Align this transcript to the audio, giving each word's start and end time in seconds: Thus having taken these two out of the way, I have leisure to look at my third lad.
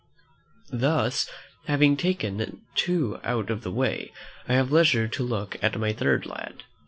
Thus 0.71 1.29
having 1.67 1.95
taken 1.95 2.37
these 2.37 2.55
two 2.73 3.19
out 3.23 3.51
of 3.51 3.61
the 3.61 3.69
way, 3.71 4.11
I 4.49 4.53
have 4.53 4.71
leisure 4.71 5.07
to 5.07 5.23
look 5.23 5.63
at 5.63 5.79
my 5.79 5.93
third 5.93 6.25
lad. 6.25 6.63